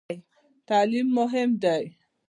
[0.67, 1.83] تعلیم مهم دی؟